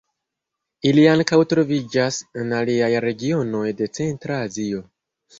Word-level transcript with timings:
Ili 0.91 1.01
ankaŭ 1.09 1.37
troviĝas 1.51 2.17
en 2.43 2.55
aliaj 2.59 2.89
regionoj 3.05 3.67
de 3.83 3.89
Centra 3.99 4.41
Azio. 4.47 4.81